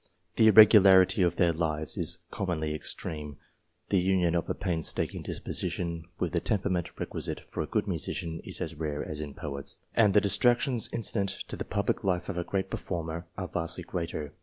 [0.35, 3.37] The irre gularity of their lives is commonly extreme;
[3.89, 8.61] the union of a painstaking disposition with the temperament requisite for a good musician is
[8.61, 12.43] as rare as in poets, and the distractions incident to the public life of a
[12.43, 14.33] great performer are vastly greater.